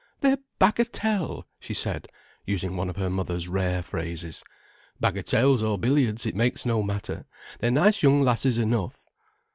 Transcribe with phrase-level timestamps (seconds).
[0.21, 2.07] "They're bagatelle," she said,
[2.43, 4.43] using one of her mother's rare phrases.
[4.99, 7.27] "Bagatelles or billiards, it makes no matter,
[7.59, 9.05] they're nice young lasses enough."